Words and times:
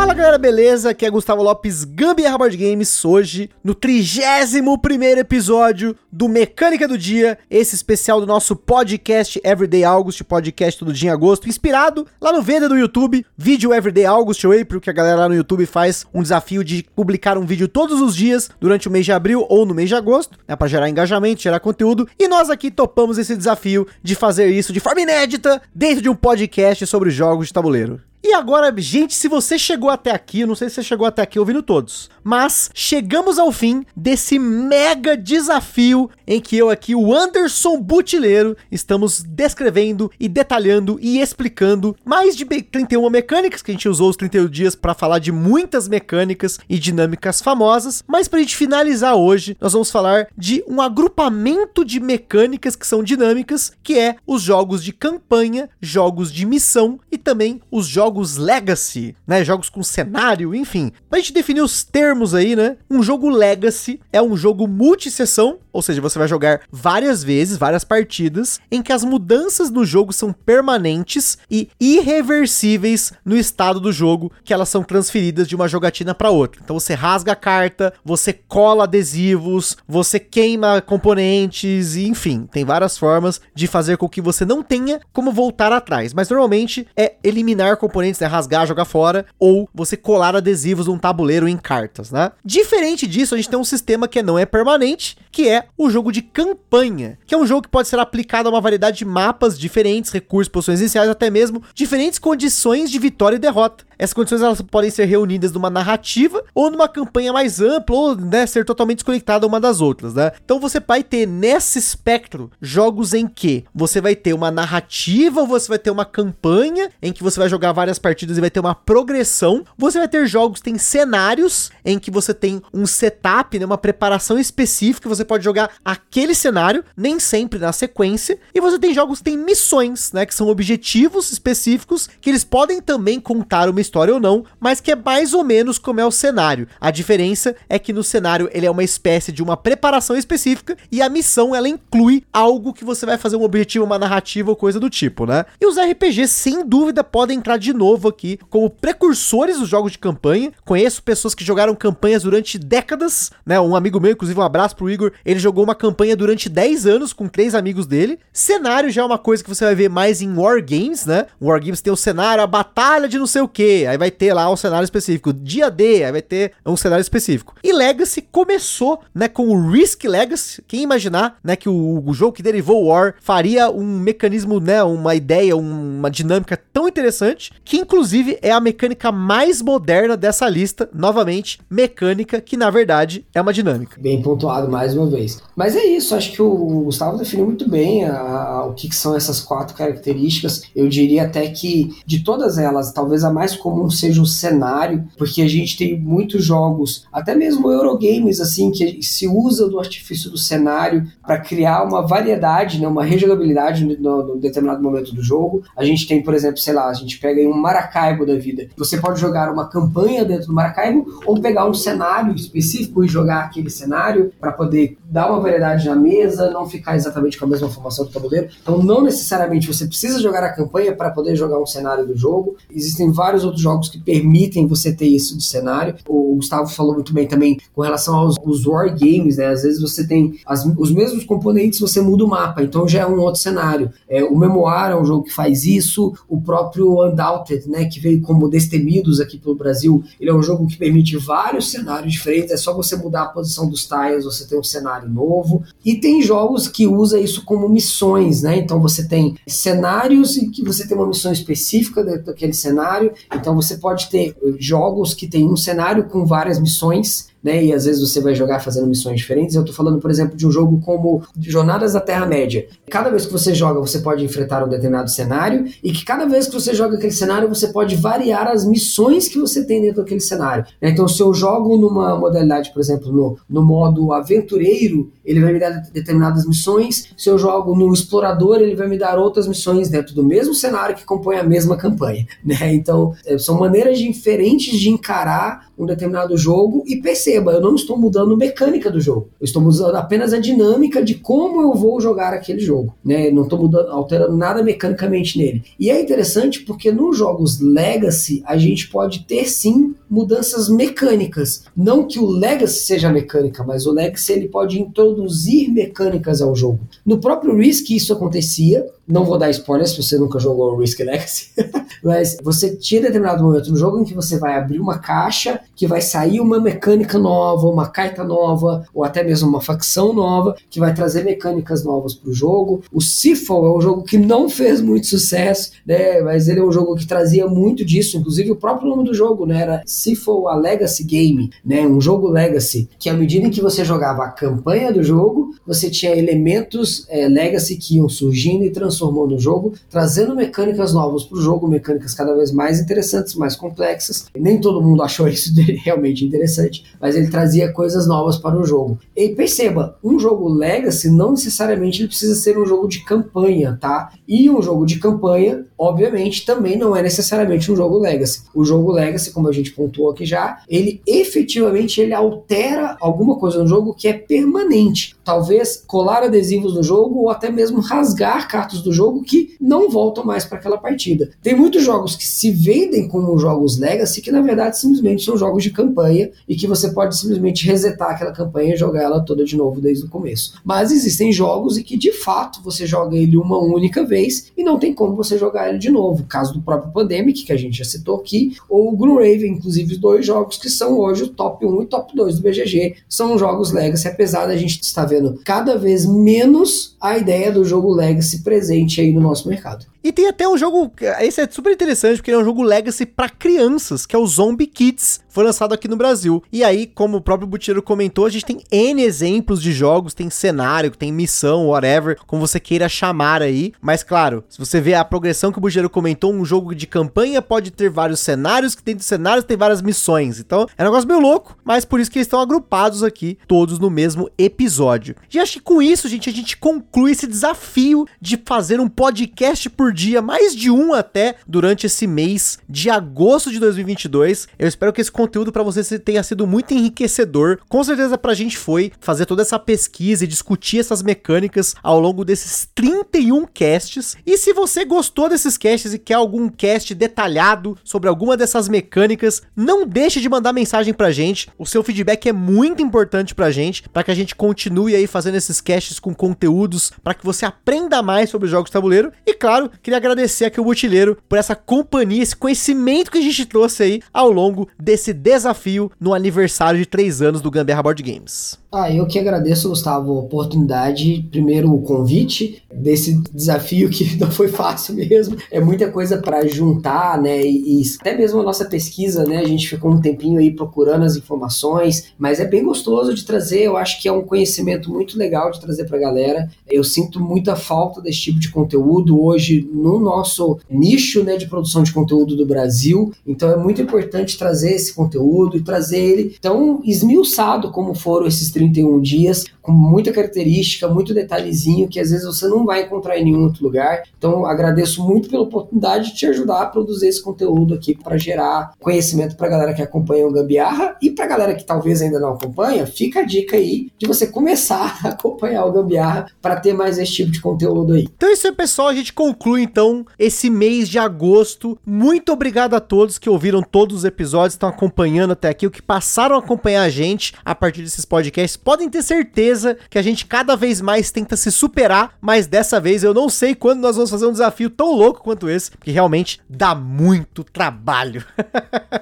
Fala 0.00 0.14
galera, 0.14 0.38
beleza? 0.38 0.88
Aqui 0.88 1.04
é 1.04 1.10
Gustavo 1.10 1.42
Lopes, 1.42 1.84
Gambiarra 1.84 2.38
Board 2.38 2.56
Games, 2.56 3.04
hoje 3.04 3.50
no 3.62 3.74
31º 3.74 5.18
episódio 5.18 5.94
do 6.10 6.26
Mecânica 6.26 6.88
do 6.88 6.96
Dia, 6.96 7.36
esse 7.50 7.74
especial 7.74 8.18
do 8.18 8.26
nosso 8.26 8.56
podcast 8.56 9.38
Everyday 9.44 9.84
August, 9.84 10.22
podcast 10.22 10.80
todo 10.80 10.94
dia 10.94 11.10
em 11.10 11.12
agosto, 11.12 11.50
inspirado 11.50 12.06
lá 12.18 12.32
no 12.32 12.40
Venda 12.40 12.66
do 12.66 12.78
YouTube, 12.78 13.26
vídeo 13.36 13.74
Everyday 13.74 14.06
August 14.06 14.42
aí, 14.46 14.64
porque 14.64 14.88
a 14.88 14.92
galera 14.94 15.18
lá 15.18 15.28
no 15.28 15.34
YouTube 15.34 15.66
faz 15.66 16.06
um 16.14 16.22
desafio 16.22 16.64
de 16.64 16.82
publicar 16.96 17.36
um 17.36 17.44
vídeo 17.44 17.68
todos 17.68 18.00
os 18.00 18.16
dias 18.16 18.48
durante 18.58 18.88
o 18.88 18.90
mês 18.90 19.04
de 19.04 19.12
abril 19.12 19.44
ou 19.50 19.66
no 19.66 19.74
mês 19.74 19.90
de 19.90 19.96
agosto, 19.96 20.38
né, 20.48 20.56
para 20.56 20.66
gerar 20.66 20.88
engajamento, 20.88 21.42
gerar 21.42 21.60
conteúdo, 21.60 22.08
e 22.18 22.26
nós 22.26 22.48
aqui 22.48 22.70
topamos 22.70 23.18
esse 23.18 23.36
desafio 23.36 23.86
de 24.02 24.14
fazer 24.14 24.48
isso 24.48 24.72
de 24.72 24.80
forma 24.80 25.02
inédita 25.02 25.60
dentro 25.74 26.00
de 26.00 26.08
um 26.08 26.14
podcast 26.14 26.86
sobre 26.86 27.10
jogos 27.10 27.48
de 27.48 27.52
tabuleiro. 27.52 28.00
E 28.22 28.34
agora, 28.34 28.72
gente, 28.76 29.14
se 29.14 29.28
você 29.28 29.58
chegou 29.58 29.88
até 29.88 30.10
aqui, 30.10 30.44
não 30.44 30.54
sei 30.54 30.68
se 30.68 30.74
você 30.74 30.82
chegou 30.82 31.06
até 31.06 31.22
aqui 31.22 31.38
ouvindo 31.38 31.62
todos, 31.62 32.10
mas 32.22 32.70
chegamos 32.74 33.38
ao 33.38 33.50
fim 33.50 33.84
desse 33.96 34.38
mega 34.38 35.16
desafio 35.16 36.10
em 36.26 36.38
que 36.38 36.54
eu 36.54 36.68
aqui, 36.68 36.94
o 36.94 37.14
Anderson 37.14 37.80
Butileiro, 37.80 38.54
estamos 38.70 39.22
descrevendo 39.22 40.10
e 40.20 40.28
detalhando 40.28 40.98
e 41.00 41.18
explicando 41.18 41.96
mais 42.04 42.36
de 42.36 42.44
31 42.44 43.08
mecânicas, 43.08 43.62
que 43.62 43.70
a 43.70 43.74
gente 43.74 43.88
usou 43.88 44.10
os 44.10 44.16
31 44.16 44.48
dias 44.48 44.74
para 44.74 44.94
falar 44.94 45.18
de 45.18 45.32
muitas 45.32 45.88
mecânicas 45.88 46.58
e 46.68 46.78
dinâmicas 46.78 47.40
famosas, 47.40 48.04
mas 48.06 48.28
pra 48.28 48.40
gente 48.40 48.54
finalizar 48.54 49.16
hoje, 49.16 49.56
nós 49.58 49.72
vamos 49.72 49.90
falar 49.90 50.28
de 50.36 50.62
um 50.68 50.82
agrupamento 50.82 51.86
de 51.86 51.98
mecânicas 51.98 52.76
que 52.76 52.86
são 52.86 53.02
dinâmicas, 53.02 53.72
que 53.82 53.98
é 53.98 54.16
os 54.26 54.42
jogos 54.42 54.84
de 54.84 54.92
campanha, 54.92 55.70
jogos 55.80 56.30
de 56.30 56.44
missão 56.44 57.00
também 57.20 57.60
os 57.70 57.86
jogos 57.86 58.36
legacy, 58.36 59.14
né? 59.26 59.44
Jogos 59.44 59.68
com 59.68 59.82
cenário, 59.82 60.54
enfim. 60.54 60.90
Pra 61.08 61.18
gente 61.18 61.32
definir 61.32 61.62
os 61.62 61.84
termos 61.84 62.34
aí, 62.34 62.56
né? 62.56 62.76
Um 62.90 63.02
jogo 63.02 63.28
legacy 63.28 64.00
é 64.12 64.20
um 64.20 64.36
jogo 64.36 64.66
multisessão, 64.66 65.58
ou 65.72 65.82
seja, 65.82 66.00
você 66.00 66.18
vai 66.18 66.26
jogar 66.26 66.62
várias 66.70 67.22
vezes, 67.22 67.56
várias 67.56 67.84
partidas, 67.84 68.60
em 68.70 68.82
que 68.82 68.92
as 68.92 69.04
mudanças 69.04 69.70
no 69.70 69.84
jogo 69.84 70.12
são 70.12 70.32
permanentes 70.32 71.38
e 71.50 71.68
irreversíveis 71.78 73.12
no 73.24 73.36
estado 73.36 73.78
do 73.78 73.92
jogo, 73.92 74.32
que 74.44 74.52
elas 74.52 74.68
são 74.68 74.82
transferidas 74.82 75.46
de 75.46 75.54
uma 75.54 75.68
jogatina 75.68 76.14
para 76.14 76.30
outra. 76.30 76.60
Então 76.62 76.78
você 76.78 76.94
rasga 76.94 77.32
a 77.32 77.36
carta, 77.36 77.92
você 78.04 78.32
cola 78.32 78.84
adesivos, 78.84 79.76
você 79.86 80.18
queima 80.18 80.80
componentes, 80.80 81.96
e 81.96 82.06
enfim, 82.06 82.48
tem 82.50 82.64
várias 82.64 82.98
formas 82.98 83.40
de 83.54 83.66
fazer 83.66 83.96
com 83.96 84.08
que 84.08 84.20
você 84.20 84.44
não 84.44 84.62
tenha 84.62 85.00
como 85.12 85.32
voltar 85.32 85.72
atrás. 85.72 86.12
Mas 86.12 86.28
normalmente 86.28 86.86
é 86.96 87.09
eliminar 87.22 87.76
componentes, 87.76 88.20
né? 88.20 88.26
Rasgar, 88.26 88.66
jogar 88.66 88.84
fora, 88.84 89.26
ou 89.38 89.68
você 89.74 89.96
colar 89.96 90.36
adesivos 90.36 90.86
num 90.86 90.98
tabuleiro 90.98 91.48
em 91.48 91.56
cartas, 91.56 92.10
né? 92.10 92.32
Diferente 92.44 93.06
disso, 93.06 93.34
a 93.34 93.38
gente 93.38 93.50
tem 93.50 93.58
um 93.58 93.64
sistema 93.64 94.08
que 94.08 94.22
não 94.22 94.38
é 94.38 94.46
permanente, 94.46 95.16
que 95.30 95.48
é 95.48 95.66
o 95.76 95.90
jogo 95.90 96.12
de 96.12 96.22
campanha, 96.22 97.18
que 97.26 97.34
é 97.34 97.38
um 97.38 97.46
jogo 97.46 97.62
que 97.62 97.68
pode 97.68 97.88
ser 97.88 97.98
aplicado 97.98 98.48
a 98.48 98.52
uma 98.52 98.60
variedade 98.60 98.98
de 98.98 99.04
mapas 99.04 99.58
diferentes, 99.58 100.10
recursos, 100.10 100.48
posições 100.48 100.80
iniciais, 100.80 101.08
até 101.08 101.30
mesmo 101.30 101.62
diferentes 101.74 102.18
condições 102.18 102.90
de 102.90 102.98
vitória 102.98 103.36
e 103.36 103.40
derrota. 103.40 103.89
Essas 104.00 104.14
condições 104.14 104.40
elas 104.40 104.62
podem 104.62 104.90
ser 104.90 105.04
reunidas 105.04 105.52
numa 105.52 105.68
narrativa 105.68 106.42
ou 106.54 106.70
numa 106.70 106.88
campanha 106.88 107.34
mais 107.34 107.60
ampla 107.60 107.94
ou 107.94 108.16
né, 108.16 108.46
ser 108.46 108.64
totalmente 108.64 109.00
desconectada 109.00 109.46
uma 109.46 109.60
das 109.60 109.82
outras, 109.82 110.14
né? 110.14 110.32
Então 110.42 110.58
você 110.58 110.80
vai 110.80 111.02
ter 111.02 111.26
nesse 111.26 111.78
espectro 111.78 112.50
jogos 112.62 113.12
em 113.12 113.28
que 113.28 113.66
você 113.74 114.00
vai 114.00 114.16
ter 114.16 114.32
uma 114.32 114.50
narrativa, 114.50 115.42
ou 115.42 115.46
você 115.46 115.68
vai 115.68 115.78
ter 115.78 115.90
uma 115.90 116.06
campanha 116.06 116.90
em 117.02 117.12
que 117.12 117.22
você 117.22 117.38
vai 117.38 117.46
jogar 117.46 117.72
várias 117.72 117.98
partidas 117.98 118.38
e 118.38 118.40
vai 118.40 118.50
ter 118.50 118.60
uma 118.60 118.74
progressão. 118.74 119.64
Você 119.76 119.98
vai 119.98 120.08
ter 120.08 120.26
jogos 120.26 120.62
tem 120.62 120.78
cenários 120.78 121.70
em 121.84 121.98
que 121.98 122.10
você 122.10 122.32
tem 122.32 122.62
um 122.72 122.86
setup, 122.86 123.58
né, 123.58 123.66
uma 123.66 123.76
preparação 123.76 124.38
específica, 124.38 125.10
você 125.10 125.26
pode 125.26 125.44
jogar 125.44 125.72
aquele 125.84 126.34
cenário, 126.34 126.82
nem 126.96 127.20
sempre 127.20 127.58
na 127.58 127.70
sequência. 127.70 128.38
E 128.54 128.62
você 128.62 128.78
tem 128.78 128.94
jogos 128.94 129.20
tem 129.20 129.36
missões, 129.36 130.10
né, 130.12 130.24
que 130.24 130.34
são 130.34 130.48
objetivos 130.48 131.30
específicos 131.30 132.08
que 132.18 132.30
eles 132.30 132.44
podem 132.44 132.80
também 132.80 133.20
contar 133.20 133.68
uma 133.68 133.89
história 133.90 134.14
ou 134.14 134.20
não, 134.20 134.44
mas 134.60 134.80
que 134.80 134.92
é 134.92 134.96
mais 134.96 135.34
ou 135.34 135.42
menos 135.42 135.76
como 135.76 136.00
é 136.00 136.06
o 136.06 136.12
cenário. 136.12 136.68
A 136.80 136.92
diferença 136.92 137.56
é 137.68 137.76
que 137.76 137.92
no 137.92 138.04
cenário 138.04 138.48
ele 138.52 138.64
é 138.64 138.70
uma 138.70 138.84
espécie 138.84 139.32
de 139.32 139.42
uma 139.42 139.56
preparação 139.56 140.16
específica 140.16 140.76
e 140.92 141.02
a 141.02 141.08
missão 141.08 141.54
ela 141.54 141.68
inclui 141.68 142.22
algo 142.32 142.72
que 142.72 142.84
você 142.84 143.04
vai 143.04 143.18
fazer 143.18 143.34
um 143.34 143.42
objetivo, 143.42 143.84
uma 143.84 143.98
narrativa 143.98 144.48
ou 144.50 144.56
coisa 144.56 144.78
do 144.78 144.88
tipo, 144.88 145.26
né? 145.26 145.44
E 145.60 145.66
os 145.66 145.76
RPGs 145.76 146.32
sem 146.32 146.64
dúvida 146.64 147.02
podem 147.02 147.38
entrar 147.38 147.56
de 147.56 147.72
novo 147.72 148.08
aqui 148.08 148.38
como 148.48 148.70
precursores 148.70 149.58
dos 149.58 149.68
jogos 149.68 149.92
de 149.92 149.98
campanha. 149.98 150.52
Conheço 150.64 151.02
pessoas 151.02 151.34
que 151.34 151.44
jogaram 151.44 151.74
campanhas 151.74 152.22
durante 152.22 152.58
décadas, 152.58 153.32
né? 153.44 153.58
Um 153.60 153.74
amigo 153.74 153.98
meu, 153.98 154.12
inclusive 154.12 154.38
um 154.38 154.44
abraço 154.44 154.76
pro 154.76 154.88
Igor, 154.88 155.12
ele 155.24 155.40
jogou 155.40 155.64
uma 155.64 155.74
campanha 155.74 156.14
durante 156.14 156.48
10 156.48 156.86
anos 156.86 157.12
com 157.12 157.26
três 157.26 157.54
amigos 157.54 157.86
dele. 157.86 158.20
Cenário 158.32 158.90
já 158.90 159.02
é 159.02 159.04
uma 159.04 159.18
coisa 159.18 159.42
que 159.42 159.48
você 159.48 159.64
vai 159.64 159.74
ver 159.74 159.88
mais 159.88 160.22
em 160.22 160.32
War 160.32 160.64
Games, 160.64 161.04
né? 161.06 161.26
War 161.40 161.60
Games 161.60 161.80
tem 161.80 161.92
o 161.92 161.96
cenário, 161.96 162.44
a 162.44 162.46
batalha 162.46 163.08
de 163.08 163.18
não 163.18 163.26
sei 163.26 163.42
o 163.42 163.48
que, 163.48 163.79
aí 163.86 163.98
vai 163.98 164.10
ter 164.10 164.32
lá 164.32 164.50
um 164.50 164.56
cenário 164.56 164.84
específico. 164.84 165.32
Dia 165.32 165.70
D, 165.70 166.04
aí 166.04 166.12
vai 166.12 166.22
ter 166.22 166.52
um 166.64 166.76
cenário 166.76 167.02
específico. 167.02 167.54
E 167.62 167.72
Legacy 167.72 168.22
começou, 168.22 169.00
né, 169.14 169.28
com 169.28 169.48
o 169.48 169.70
Risk 169.70 170.04
Legacy. 170.04 170.62
Quem 170.66 170.82
imaginar, 170.82 171.36
né, 171.42 171.56
que 171.56 171.68
o, 171.68 172.02
o 172.04 172.12
jogo 172.12 172.32
que 172.32 172.42
derivou 172.42 172.86
War 172.86 173.14
faria 173.20 173.70
um 173.70 173.98
mecanismo, 173.98 174.60
né, 174.60 174.82
uma 174.82 175.14
ideia, 175.14 175.56
uma 175.56 176.10
dinâmica 176.10 176.58
tão 176.72 176.88
interessante, 176.88 177.52
que 177.64 177.76
inclusive 177.76 178.38
é 178.42 178.50
a 178.50 178.60
mecânica 178.60 179.12
mais 179.12 179.62
moderna 179.62 180.16
dessa 180.16 180.48
lista, 180.48 180.88
novamente, 180.94 181.60
mecânica 181.70 182.40
que 182.40 182.56
na 182.56 182.70
verdade 182.70 183.24
é 183.34 183.40
uma 183.40 183.52
dinâmica. 183.52 184.00
Bem 184.00 184.22
pontuado 184.22 184.70
mais 184.70 184.94
uma 184.94 185.06
vez. 185.06 185.42
Mas 185.56 185.76
é 185.76 185.84
isso, 185.84 186.14
acho 186.14 186.32
que 186.32 186.42
o 186.42 186.82
Gustavo 186.84 187.18
definiu 187.18 187.46
muito 187.46 187.68
bem 187.68 188.04
a, 188.04 188.18
a, 188.18 188.66
o 188.66 188.74
que, 188.74 188.88
que 188.88 188.96
são 188.96 189.14
essas 189.16 189.40
quatro 189.40 189.76
características. 189.76 190.62
Eu 190.74 190.88
diria 190.88 191.24
até 191.24 191.48
que 191.48 191.96
de 192.06 192.20
todas 192.20 192.58
elas, 192.58 192.92
talvez 192.92 193.24
a 193.24 193.32
mais 193.32 193.54
comum 193.56 193.69
seja 193.90 194.20
o 194.22 194.26
cenário, 194.26 195.04
porque 195.16 195.42
a 195.42 195.48
gente 195.48 195.76
tem 195.76 195.98
muitos 195.98 196.44
jogos, 196.44 197.06
até 197.12 197.34
mesmo 197.34 197.70
Eurogames, 197.70 198.40
assim, 198.40 198.70
que 198.70 199.02
se 199.02 199.28
usa 199.28 199.68
do 199.68 199.78
artifício 199.78 200.30
do 200.30 200.38
cenário 200.38 201.06
para 201.24 201.38
criar 201.38 201.84
uma 201.84 202.06
variedade, 202.06 202.80
né, 202.80 202.88
uma 202.88 203.04
rejogabilidade 203.04 203.84
no, 203.84 204.22
no, 204.22 204.36
determinado 204.38 204.82
momento 204.82 205.14
do 205.14 205.22
jogo. 205.22 205.62
A 205.76 205.84
gente 205.84 206.06
tem, 206.06 206.22
por 206.22 206.34
exemplo, 206.34 206.58
sei 206.58 206.74
lá, 206.74 206.88
a 206.88 206.94
gente 206.94 207.18
pega 207.18 207.40
um 207.48 207.54
Maracaibo 207.54 208.26
da 208.26 208.36
vida. 208.36 208.68
Você 208.76 208.98
pode 208.98 209.20
jogar 209.20 209.52
uma 209.52 209.68
campanha 209.68 210.24
dentro 210.24 210.48
do 210.48 210.52
Maracaibo 210.52 211.22
ou 211.26 211.40
pegar 211.40 211.66
um 211.66 211.74
cenário 211.74 212.34
específico 212.34 213.04
e 213.04 213.08
jogar 213.08 213.44
aquele 213.44 213.70
cenário 213.70 214.32
para 214.40 214.52
poder 214.52 214.96
dar 215.04 215.30
uma 215.30 215.40
variedade 215.40 215.86
na 215.86 215.94
mesa, 215.94 216.50
não 216.50 216.66
ficar 216.66 216.96
exatamente 216.96 217.38
com 217.38 217.44
a 217.44 217.48
mesma 217.48 217.68
formação 217.68 218.04
do 218.04 218.10
tabuleiro. 218.10 218.48
Então, 218.62 218.82
não 218.82 219.02
necessariamente 219.02 219.66
você 219.66 219.86
precisa 219.86 220.20
jogar 220.20 220.44
a 220.44 220.52
campanha 220.52 220.94
para 220.94 221.10
poder 221.10 221.36
jogar 221.36 221.60
um 221.60 221.66
cenário 221.66 222.06
do 222.06 222.16
jogo. 222.16 222.56
Existem 222.70 223.10
vários 223.12 223.44
outros 223.44 223.59
jogos 223.60 223.88
que 223.88 224.00
permitem 224.00 224.66
você 224.66 224.92
ter 224.92 225.06
isso 225.06 225.36
de 225.36 225.44
cenário. 225.44 225.94
O 226.08 226.36
Gustavo 226.36 226.68
falou 226.68 226.94
muito 226.94 227.12
bem 227.12 227.26
também 227.26 227.58
com 227.74 227.82
relação 227.82 228.14
aos, 228.16 228.36
aos 228.38 228.66
war 228.66 228.88
games, 228.98 229.36
né? 229.36 229.46
Às 229.46 229.62
vezes 229.62 229.80
você 229.80 230.06
tem 230.06 230.38
as, 230.46 230.64
os 230.64 230.90
mesmos 230.90 231.24
componentes, 231.24 231.80
você 231.80 232.00
muda 232.00 232.24
o 232.24 232.28
mapa, 232.28 232.62
então 232.62 232.88
já 232.88 233.00
é 233.00 233.06
um 233.06 233.20
outro 233.20 233.40
cenário. 233.40 233.92
É, 234.08 234.24
o 234.24 234.36
Memoir 234.36 234.90
é 234.90 234.96
um 234.96 235.04
jogo 235.04 235.24
que 235.24 235.32
faz 235.32 235.64
isso, 235.64 236.14
o 236.28 236.40
próprio 236.40 237.04
Undoubted, 237.04 237.68
né, 237.68 237.84
que 237.84 238.00
veio 238.00 238.20
como 238.22 238.48
Destemidos 238.48 239.20
aqui 239.20 239.38
pelo 239.38 239.54
Brasil, 239.54 240.02
ele 240.20 240.30
é 240.30 240.34
um 240.34 240.42
jogo 240.42 240.66
que 240.66 240.76
permite 240.76 241.16
vários 241.16 241.70
cenários 241.70 242.12
diferentes, 242.12 242.50
é 242.50 242.56
só 242.56 242.74
você 242.74 242.96
mudar 242.96 243.22
a 243.22 243.28
posição 243.28 243.68
dos 243.68 243.86
tiles, 243.86 244.24
você 244.24 244.46
tem 244.46 244.58
um 244.58 244.64
cenário 244.64 245.08
novo. 245.08 245.62
E 245.84 245.96
tem 245.96 246.22
jogos 246.22 246.68
que 246.68 246.86
usa 246.86 247.18
isso 247.18 247.44
como 247.44 247.68
missões, 247.68 248.42
né? 248.42 248.58
Então 248.58 248.80
você 248.80 249.06
tem 249.06 249.36
cenários 249.46 250.36
em 250.36 250.50
que 250.50 250.62
você 250.62 250.86
tem 250.86 250.96
uma 250.96 251.06
missão 251.06 251.32
específica 251.32 252.02
dentro 252.02 252.26
daquele 252.26 252.52
cenário, 252.52 253.12
então 253.40 253.54
você 253.54 253.76
pode 253.78 254.08
ter 254.08 254.36
jogos 254.58 255.14
que 255.14 255.26
tem 255.26 255.48
um 255.48 255.56
cenário 255.56 256.04
com 256.04 256.24
várias 256.24 256.60
missões 256.60 257.29
né? 257.42 257.64
E 257.64 257.72
às 257.72 257.84
vezes 257.84 258.00
você 258.00 258.20
vai 258.20 258.34
jogar 258.34 258.60
fazendo 258.60 258.86
missões 258.86 259.18
diferentes. 259.18 259.54
Eu 259.54 259.62
estou 259.62 259.74
falando, 259.74 259.98
por 259.98 260.10
exemplo, 260.10 260.36
de 260.36 260.46
um 260.46 260.50
jogo 260.50 260.80
como 260.80 261.22
Jornadas 261.38 261.92
da 261.92 262.00
Terra-média. 262.00 262.66
Cada 262.88 263.10
vez 263.10 263.26
que 263.26 263.32
você 263.32 263.54
joga, 263.54 263.80
você 263.80 264.00
pode 264.00 264.24
enfrentar 264.24 264.64
um 264.64 264.68
determinado 264.68 265.10
cenário, 265.10 265.66
e 265.82 265.92
que 265.92 266.04
cada 266.04 266.26
vez 266.26 266.46
que 266.46 266.52
você 266.52 266.74
joga 266.74 266.96
aquele 266.96 267.12
cenário, 267.12 267.48
você 267.48 267.68
pode 267.68 267.96
variar 267.96 268.48
as 268.48 268.64
missões 268.64 269.28
que 269.28 269.38
você 269.38 269.64
tem 269.64 269.80
dentro 269.80 270.02
daquele 270.02 270.20
cenário. 270.20 270.64
Né? 270.80 270.90
Então, 270.90 271.08
se 271.08 271.22
eu 271.22 271.32
jogo 271.32 271.76
numa 271.76 272.16
modalidade, 272.18 272.72
por 272.72 272.80
exemplo, 272.80 273.12
no, 273.12 273.38
no 273.48 273.62
modo 273.62 274.12
aventureiro, 274.12 275.10
ele 275.24 275.40
vai 275.40 275.52
me 275.52 275.60
dar 275.60 275.70
determinadas 275.92 276.46
missões. 276.46 277.12
Se 277.16 277.28
eu 277.28 277.38
jogo 277.38 277.74
no 277.76 277.92
explorador, 277.92 278.56
ele 278.56 278.74
vai 278.74 278.88
me 278.88 278.98
dar 278.98 279.18
outras 279.18 279.46
missões 279.46 279.88
dentro 279.88 280.14
do 280.14 280.24
mesmo 280.24 280.54
cenário 280.54 280.96
que 280.96 281.04
compõe 281.04 281.36
a 281.36 281.44
mesma 281.44 281.76
campanha. 281.76 282.26
Né? 282.42 282.74
Então, 282.74 283.14
é, 283.26 283.38
são 283.38 283.58
maneiras 283.58 283.98
diferentes 283.98 284.78
de 284.78 284.88
encarar 284.88 285.70
um 285.78 285.86
determinado 285.86 286.36
jogo 286.36 286.82
e 286.86 286.96
perceba, 287.30 287.52
eu 287.52 287.60
não 287.60 287.74
estou 287.74 287.96
mudando 287.96 288.36
mecânica 288.36 288.90
do 288.90 289.00
jogo. 289.00 289.28
Eu 289.40 289.44
estou 289.44 289.62
mudando 289.62 289.94
apenas 289.94 290.32
a 290.32 290.38
dinâmica 290.38 291.02
de 291.02 291.14
como 291.14 291.62
eu 291.62 291.74
vou 291.74 292.00
jogar 292.00 292.34
aquele 292.34 292.60
jogo, 292.60 292.94
né? 293.04 293.30
Não 293.30 293.44
estou 293.44 293.58
mudando, 293.58 293.88
alterando 293.90 294.36
nada 294.36 294.62
mecanicamente 294.62 295.38
nele. 295.38 295.62
E 295.78 295.90
é 295.90 296.00
interessante 296.00 296.62
porque 296.62 296.90
nos 296.90 297.16
jogos 297.16 297.60
Legacy 297.60 298.42
a 298.44 298.56
gente 298.56 298.88
pode 298.88 299.24
ter 299.24 299.44
sim 299.48 299.94
mudanças 300.08 300.68
mecânicas. 300.68 301.64
Não 301.76 302.06
que 302.06 302.18
o 302.18 302.26
Legacy 302.26 302.80
seja 302.80 303.12
mecânica, 303.12 303.62
mas 303.62 303.86
o 303.86 303.92
Legacy 303.92 304.32
ele 304.32 304.48
pode 304.48 304.80
introduzir 304.80 305.70
mecânicas 305.70 306.42
ao 306.42 306.56
jogo. 306.56 306.80
No 307.06 307.18
próprio 307.18 307.54
Risk 307.54 307.90
isso 307.90 308.12
acontecia, 308.12 308.84
não 309.10 309.24
vou 309.24 309.36
dar 309.36 309.50
spoiler 309.50 309.86
se 309.86 310.00
você 310.00 310.16
nunca 310.16 310.38
jogou 310.38 310.76
Risk 310.76 311.00
Legacy, 311.00 311.48
mas 312.02 312.36
você 312.42 312.76
tinha 312.76 313.02
determinado 313.02 313.42
momento 313.42 313.70
no 313.70 313.76
jogo 313.76 313.98
em 313.98 314.04
que 314.04 314.14
você 314.14 314.38
vai 314.38 314.56
abrir 314.56 314.78
uma 314.78 314.98
caixa, 314.98 315.60
que 315.74 315.86
vai 315.86 316.00
sair 316.00 316.40
uma 316.40 316.60
mecânica 316.60 317.18
nova, 317.18 317.66
uma 317.66 317.88
carta 317.88 318.22
nova, 318.22 318.86
ou 318.94 319.04
até 319.04 319.22
mesmo 319.22 319.48
uma 319.48 319.60
facção 319.60 320.12
nova, 320.12 320.56
que 320.70 320.78
vai 320.78 320.94
trazer 320.94 321.24
mecânicas 321.24 321.84
novas 321.84 322.14
para 322.14 322.30
o 322.30 322.34
jogo. 322.34 322.82
O 322.92 323.00
Sifal 323.00 323.66
é 323.66 323.76
um 323.76 323.80
jogo 323.80 324.02
que 324.04 324.16
não 324.16 324.48
fez 324.48 324.80
muito 324.80 325.06
sucesso, 325.06 325.72
né, 325.84 326.20
mas 326.20 326.48
ele 326.48 326.60
é 326.60 326.64
um 326.64 326.72
jogo 326.72 326.94
que 326.94 327.06
trazia 327.06 327.46
muito 327.46 327.84
disso, 327.84 328.16
inclusive 328.16 328.52
o 328.52 328.56
próprio 328.56 328.88
nome 328.88 329.04
do 329.04 329.14
jogo, 329.14 329.44
né, 329.44 329.60
era 329.60 329.82
Sifal 329.84 330.48
a 330.48 330.54
Legacy 330.54 331.04
Game, 331.04 331.50
né, 331.64 331.86
um 331.86 332.00
jogo 332.00 332.28
Legacy, 332.28 332.88
que 332.98 333.08
à 333.08 333.14
medida 333.14 333.46
em 333.46 333.50
que 333.50 333.60
você 333.60 333.84
jogava 333.84 334.24
a 334.24 334.28
campanha 334.28 334.92
do 334.92 335.02
jogo, 335.02 335.54
você 335.66 335.90
tinha 335.90 336.16
elementos 336.16 337.06
é, 337.08 337.26
Legacy 337.28 337.76
que 337.76 337.96
iam 337.96 338.08
surgindo 338.08 338.64
e 338.64 338.70
transformando 338.70 338.99
transformou 339.00 339.26
no 339.26 339.38
jogo, 339.38 339.72
trazendo 339.88 340.36
mecânicas 340.36 340.92
novas 340.92 341.24
para 341.24 341.38
o 341.38 341.40
jogo, 341.40 341.66
mecânicas 341.66 342.14
cada 342.14 342.34
vez 342.34 342.52
mais 342.52 342.78
interessantes, 342.78 343.34
mais 343.34 343.56
complexas. 343.56 344.26
Nem 344.36 344.60
todo 344.60 344.82
mundo 344.82 345.02
achou 345.02 345.26
isso 345.28 345.52
realmente 345.82 346.24
interessante, 346.24 346.84
mas 347.00 347.16
ele 347.16 347.28
trazia 347.28 347.72
coisas 347.72 348.06
novas 348.06 348.36
para 348.36 348.58
o 348.58 348.64
jogo. 348.64 348.98
E 349.16 349.30
perceba, 349.30 349.96
um 350.04 350.18
jogo 350.18 350.48
Legacy 350.48 351.10
não 351.10 351.30
necessariamente 351.30 352.02
ele 352.02 352.08
precisa 352.08 352.34
ser 352.34 352.58
um 352.58 352.66
jogo 352.66 352.86
de 352.86 353.04
campanha, 353.04 353.78
tá? 353.80 354.12
E 354.28 354.50
um 354.50 354.60
jogo 354.60 354.84
de 354.84 354.98
campanha, 354.98 355.64
obviamente, 355.78 356.44
também 356.44 356.76
não 356.76 356.94
é 356.94 357.02
necessariamente 357.02 357.72
um 357.72 357.76
jogo 357.76 357.98
Legacy. 357.98 358.42
O 358.54 358.64
jogo 358.64 358.92
Legacy, 358.92 359.32
como 359.32 359.48
a 359.48 359.52
gente 359.52 359.72
pontuou 359.72 360.10
aqui 360.10 360.26
já, 360.26 360.62
ele 360.68 361.00
efetivamente 361.06 362.00
ele 362.00 362.12
altera 362.12 362.96
alguma 363.00 363.38
coisa 363.38 363.62
no 363.62 363.68
jogo 363.68 363.94
que 363.94 364.08
é 364.08 364.12
permanente. 364.12 365.16
Talvez 365.30 365.84
colar 365.86 366.24
adesivos 366.24 366.74
no 366.74 366.82
jogo 366.82 367.20
ou 367.20 367.30
até 367.30 367.52
mesmo 367.52 367.78
rasgar 367.78 368.48
cartas 368.48 368.82
do 368.82 368.92
jogo 368.92 369.22
que 369.22 369.54
não 369.60 369.88
voltam 369.88 370.24
mais 370.24 370.44
para 370.44 370.58
aquela 370.58 370.76
partida. 370.76 371.30
Tem 371.40 371.54
muitos 371.54 371.84
jogos 371.84 372.16
que 372.16 372.26
se 372.26 372.50
vendem 372.50 373.06
como 373.06 373.38
jogos 373.38 373.78
Legacy 373.78 374.22
que 374.22 374.32
na 374.32 374.42
verdade 374.42 374.76
simplesmente 374.76 375.24
são 375.24 375.36
jogos 375.36 375.62
de 375.62 375.70
campanha 375.70 376.32
e 376.48 376.56
que 376.56 376.66
você 376.66 376.90
pode 376.90 377.16
simplesmente 377.16 377.64
resetar 377.64 378.10
aquela 378.10 378.32
campanha 378.32 378.74
e 378.74 378.76
jogar 378.76 379.04
ela 379.04 379.20
toda 379.20 379.44
de 379.44 379.56
novo 379.56 379.80
desde 379.80 380.04
o 380.04 380.08
começo. 380.08 380.54
Mas 380.64 380.90
existem 380.90 381.32
jogos 381.32 381.78
em 381.78 381.84
que 381.84 381.96
de 381.96 382.10
fato 382.10 382.60
você 382.60 382.84
joga 382.84 383.16
ele 383.16 383.36
uma 383.36 383.58
única 383.58 384.04
vez 384.04 384.50
e 384.56 384.64
não 384.64 384.80
tem 384.80 384.92
como 384.92 385.14
você 385.14 385.38
jogar 385.38 385.68
ele 385.68 385.78
de 385.78 385.90
novo. 385.90 386.24
Caso 386.24 386.54
do 386.54 386.60
próprio 386.60 386.92
Pandemic, 386.92 387.44
que 387.44 387.52
a 387.52 387.56
gente 387.56 387.78
já 387.78 387.84
citou 387.84 388.16
aqui, 388.16 388.56
ou 388.68 388.92
o 388.92 388.96
Gloomraven, 388.96 389.52
inclusive 389.52 389.96
dois 389.96 390.26
jogos 390.26 390.56
que 390.56 390.68
são 390.68 390.98
hoje 390.98 391.22
o 391.22 391.28
top 391.28 391.64
1 391.64 391.82
e 391.82 391.86
top 391.86 392.16
2 392.16 392.40
do 392.40 392.42
BGG, 392.42 392.96
são 393.08 393.38
jogos 393.38 393.70
Legacy, 393.70 394.08
apesar 394.08 394.46
da 394.46 394.56
gente 394.56 394.80
estar 394.82 395.04
vendo 395.04 395.19
cada 395.44 395.76
vez 395.76 396.06
menos 396.06 396.96
a 397.00 397.16
ideia 397.16 397.50
do 397.52 397.64
jogo 397.64 397.94
Legacy 397.94 398.42
presente 398.42 399.00
aí 399.00 399.12
no 399.12 399.20
nosso 399.20 399.48
mercado. 399.48 399.86
E 400.02 400.12
tem 400.12 400.28
até 400.28 400.48
um 400.48 400.56
jogo, 400.56 400.92
esse 401.20 401.40
é 401.40 401.48
super 401.50 401.72
interessante 401.72 402.16
porque 402.16 402.30
ele 402.30 402.38
é 402.38 402.40
um 402.40 402.44
jogo 402.44 402.62
legacy 402.62 403.04
para 403.04 403.28
crianças, 403.28 404.06
que 404.06 404.16
é 404.16 404.18
o 404.18 404.26
Zombie 404.26 404.66
Kids, 404.66 405.20
foi 405.28 405.44
lançado 405.44 405.72
aqui 405.72 405.86
no 405.86 405.96
Brasil. 405.96 406.42
E 406.52 406.64
aí, 406.64 406.86
como 406.86 407.18
o 407.18 407.20
próprio 407.20 407.46
Butireiro 407.46 407.82
comentou, 407.82 408.26
a 408.26 408.30
gente 408.30 408.44
tem 408.44 408.62
N 408.70 409.02
exemplos 409.02 409.62
de 409.62 409.72
jogos, 409.72 410.14
tem 410.14 410.30
cenário, 410.30 410.90
tem 410.90 411.12
missão, 411.12 411.68
whatever, 411.68 412.18
como 412.26 412.46
você 412.46 412.58
queira 412.58 412.88
chamar 412.88 413.42
aí. 413.42 413.72
Mas 413.80 414.02
claro, 414.02 414.42
se 414.48 414.58
você 414.58 414.80
vê 414.80 414.94
a 414.94 415.04
progressão 415.04 415.52
que 415.52 415.58
o 415.58 415.60
Butireiro 415.60 415.90
comentou, 415.90 416.32
um 416.32 416.44
jogo 416.44 416.74
de 416.74 416.86
campanha 416.86 417.42
pode 417.42 417.70
ter 417.70 417.90
vários 417.90 418.20
cenários, 418.20 418.74
que 418.74 418.82
dentro 418.82 418.98
dos 418.98 419.06
cenários 419.06 419.44
tem 419.44 419.56
várias 419.56 419.82
missões. 419.82 420.40
Então, 420.40 420.66
é 420.76 420.82
um 420.82 420.86
negócio 420.86 421.08
meio 421.08 421.20
louco, 421.20 421.56
mas 421.64 421.84
por 421.84 422.00
isso 422.00 422.10
que 422.10 422.18
eles 422.18 422.26
estão 422.26 422.40
agrupados 422.40 423.02
aqui, 423.02 423.38
todos 423.46 423.78
no 423.78 423.90
mesmo 423.90 424.30
episódio. 424.38 425.14
E 425.32 425.38
acho 425.38 425.54
que 425.54 425.60
com 425.60 425.82
isso, 425.82 426.08
gente, 426.08 426.28
a 426.28 426.32
gente 426.32 426.56
conclui 426.56 427.12
esse 427.12 427.26
desafio 427.26 428.06
de 428.20 428.40
fazer 428.44 428.80
um 428.80 428.88
podcast 428.88 429.68
por 429.70 429.89
por 429.90 429.94
dia, 429.94 430.22
mais 430.22 430.54
de 430.54 430.70
um 430.70 430.94
até, 430.94 431.34
durante 431.48 431.86
esse 431.86 432.06
mês 432.06 432.60
de 432.68 432.88
agosto 432.88 433.50
de 433.50 433.58
2022. 433.58 434.46
Eu 434.56 434.68
espero 434.68 434.92
que 434.92 435.00
esse 435.00 435.10
conteúdo 435.10 435.50
para 435.50 435.64
você 435.64 435.98
tenha 435.98 436.22
sido 436.22 436.46
muito 436.46 436.72
enriquecedor. 436.72 437.58
Com 437.68 437.82
certeza 437.82 438.16
pra 438.16 438.32
gente 438.32 438.56
foi 438.56 438.92
fazer 439.00 439.26
toda 439.26 439.42
essa 439.42 439.58
pesquisa 439.58 440.22
e 440.22 440.28
discutir 440.28 440.78
essas 440.78 441.02
mecânicas 441.02 441.74
ao 441.82 441.98
longo 441.98 442.24
desses 442.24 442.68
31 442.72 443.46
casts. 443.52 444.16
E 444.24 444.36
se 444.38 444.52
você 444.52 444.84
gostou 444.84 445.28
desses 445.28 445.58
casts 445.58 445.92
e 445.92 445.98
quer 445.98 446.14
algum 446.14 446.48
cast 446.48 446.94
detalhado 446.94 447.76
sobre 447.82 448.08
alguma 448.08 448.36
dessas 448.36 448.68
mecânicas, 448.68 449.42
não 449.56 449.84
deixe 449.84 450.20
de 450.20 450.28
mandar 450.28 450.52
mensagem 450.52 450.94
pra 450.94 451.10
gente. 451.10 451.48
O 451.58 451.66
seu 451.66 451.82
feedback 451.82 452.28
é 452.28 452.32
muito 452.32 452.80
importante 452.80 453.34
pra 453.34 453.50
gente, 453.50 453.88
para 453.88 454.04
que 454.04 454.12
a 454.12 454.14
gente 454.14 454.36
continue 454.36 454.94
aí 454.94 455.08
fazendo 455.08 455.34
esses 455.34 455.60
casts 455.60 455.98
com 455.98 456.14
conteúdos 456.14 456.92
para 457.02 457.14
que 457.14 457.24
você 457.24 457.44
aprenda 457.44 458.00
mais 458.00 458.30
sobre 458.30 458.48
jogos 458.48 458.70
de 458.70 458.74
tabuleiro 458.74 459.10
e 459.26 459.34
claro, 459.34 459.68
queria 459.82 459.96
agradecer 459.96 460.44
aqui 460.44 460.60
o 460.60 460.64
Botileiro 460.64 461.16
por 461.28 461.38
essa 461.38 461.54
companhia, 461.54 462.22
esse 462.22 462.36
conhecimento 462.36 463.10
que 463.10 463.18
a 463.18 463.22
gente 463.22 463.46
trouxe 463.46 463.82
aí 463.82 464.02
ao 464.12 464.30
longo 464.30 464.68
desse 464.78 465.12
desafio 465.12 465.90
no 465.98 466.14
aniversário 466.14 466.78
de 466.78 466.86
3 466.86 467.22
anos 467.22 467.40
do 467.40 467.50
Gambiarra 467.50 467.82
Board 467.82 468.02
Games. 468.02 468.58
Ah, 468.72 468.88
eu 468.88 469.04
que 469.04 469.18
agradeço, 469.18 469.68
Gustavo, 469.68 470.12
a 470.12 470.20
oportunidade, 470.20 471.26
primeiro 471.28 471.74
o 471.74 471.82
convite 471.82 472.62
desse 472.72 473.20
desafio 473.34 473.90
que 473.90 474.14
não 474.16 474.30
foi 474.30 474.46
fácil 474.46 474.94
mesmo. 474.94 475.36
É 475.50 475.58
muita 475.58 475.90
coisa 475.90 476.18
para 476.18 476.46
juntar, 476.46 477.20
né? 477.20 477.44
E, 477.44 477.80
e, 477.80 477.82
até 478.00 478.16
mesmo 478.16 478.38
a 478.40 478.44
nossa 478.44 478.64
pesquisa, 478.64 479.24
né? 479.24 479.38
A 479.38 479.46
gente 479.46 479.68
ficou 479.68 479.90
um 479.90 480.00
tempinho 480.00 480.38
aí 480.38 480.52
procurando 480.52 481.04
as 481.04 481.16
informações, 481.16 482.12
mas 482.16 482.38
é 482.38 482.44
bem 482.44 482.62
gostoso 482.62 483.12
de 483.12 483.24
trazer. 483.24 483.62
Eu 483.62 483.76
acho 483.76 484.00
que 484.00 484.06
é 484.06 484.12
um 484.12 484.22
conhecimento 484.22 484.88
muito 484.88 485.18
legal 485.18 485.50
de 485.50 485.60
trazer 485.60 485.86
para 485.86 485.96
a 485.96 486.00
galera. 486.00 486.48
Eu 486.70 486.84
sinto 486.84 487.18
muita 487.18 487.56
falta 487.56 488.00
desse 488.00 488.20
tipo 488.20 488.38
de 488.38 488.52
conteúdo 488.52 489.20
hoje 489.20 489.68
no 489.72 489.98
nosso 489.98 490.60
nicho, 490.70 491.24
né, 491.24 491.36
de 491.36 491.48
produção 491.48 491.82
de 491.82 491.92
conteúdo 491.92 492.36
do 492.36 492.46
Brasil. 492.46 493.12
Então 493.26 493.50
é 493.50 493.56
muito 493.56 493.82
importante 493.82 494.38
trazer 494.38 494.74
esse 494.74 494.94
conteúdo 494.94 495.56
e 495.56 495.62
trazer 495.62 495.98
ele 495.98 496.36
tão 496.40 496.80
esmiuçado 496.84 497.72
como 497.72 497.94
foram 497.94 498.28
esses 498.28 498.50
31 498.60 499.00
dias, 499.00 499.44
com 499.62 499.72
muita 499.72 500.12
característica, 500.12 500.88
muito 500.88 501.14
detalhezinho 501.14 501.88
que 501.88 502.00
às 502.00 502.10
vezes 502.10 502.26
você 502.26 502.46
não 502.48 502.64
vai 502.64 502.82
encontrar 502.82 503.18
em 503.18 503.24
nenhum 503.24 503.44
outro 503.44 503.64
lugar. 503.64 504.02
Então 504.16 504.44
agradeço 504.44 505.02
muito 505.02 505.28
pela 505.30 505.42
oportunidade 505.42 506.10
de 506.10 506.16
te 506.16 506.26
ajudar 506.26 506.62
a 506.62 506.66
produzir 506.66 507.08
esse 507.08 507.22
conteúdo 507.22 507.74
aqui 507.74 507.96
para 507.96 508.18
gerar 508.18 508.72
conhecimento 508.78 509.36
para 509.36 509.46
a 509.46 509.50
galera 509.50 509.74
que 509.74 509.82
acompanha 509.82 510.26
o 510.26 510.32
Gambiarra 510.32 510.96
e 511.00 511.10
para 511.10 511.24
a 511.24 511.28
galera 511.28 511.54
que 511.54 511.64
talvez 511.64 512.02
ainda 512.02 512.18
não 512.18 512.34
acompanha, 512.34 512.86
fica 512.86 513.20
a 513.20 513.24
dica 513.24 513.56
aí 513.56 513.88
de 513.98 514.06
você 514.06 514.26
começar 514.26 515.00
a 515.04 515.08
acompanhar 515.08 515.64
o 515.64 515.72
Gambiarra 515.72 516.26
para 516.40 516.56
ter 516.56 516.72
mais 516.72 516.98
esse 516.98 517.12
tipo 517.12 517.30
de 517.30 517.40
conteúdo 517.40 517.94
aí. 517.94 518.08
Então 518.14 518.28
é 518.28 518.32
isso 518.32 518.46
aí, 518.46 518.52
pessoal, 518.52 518.88
a 518.88 518.94
gente 518.94 519.12
conclui 519.12 519.62
então 519.62 520.04
esse 520.18 520.50
mês 520.50 520.88
de 520.88 520.98
agosto. 520.98 521.78
Muito 521.86 522.32
obrigado 522.32 522.74
a 522.74 522.80
todos 522.80 523.18
que 523.18 523.30
ouviram 523.30 523.62
todos 523.62 523.98
os 523.98 524.04
episódios, 524.04 524.54
estão 524.54 524.68
acompanhando 524.68 525.32
até 525.32 525.48
aqui, 525.48 525.66
o 525.66 525.70
que 525.70 525.82
passaram 525.82 526.36
a 526.36 526.38
acompanhar 526.38 526.82
a 526.82 526.90
gente 526.90 527.34
a 527.44 527.54
partir 527.54 527.82
desses 527.82 528.04
podcasts 528.04 528.49
vocês 528.50 528.56
podem 528.56 528.88
ter 528.88 529.02
certeza 529.02 529.76
que 529.88 529.98
a 529.98 530.02
gente 530.02 530.26
cada 530.26 530.56
vez 530.56 530.80
mais 530.80 531.10
tenta 531.10 531.36
se 531.36 531.50
superar, 531.52 532.16
mas 532.20 532.46
dessa 532.46 532.80
vez 532.80 533.04
eu 533.04 533.14
não 533.14 533.28
sei 533.28 533.54
quando 533.54 533.80
nós 533.80 533.96
vamos 533.96 534.10
fazer 534.10 534.26
um 534.26 534.32
desafio 534.32 534.70
tão 534.70 534.92
louco 534.92 535.22
quanto 535.22 535.48
esse, 535.48 535.70
porque 535.70 535.90
realmente 535.90 536.40
dá 536.48 536.74
muito 536.74 537.44
trabalho. 537.44 538.24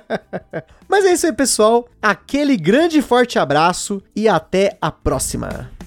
mas 0.88 1.04
é 1.04 1.12
isso 1.12 1.26
aí, 1.26 1.32
pessoal. 1.32 1.88
Aquele 2.02 2.56
grande 2.56 2.98
e 2.98 3.02
forte 3.02 3.38
abraço 3.38 4.02
e 4.14 4.28
até 4.28 4.76
a 4.80 4.90
próxima. 4.90 5.77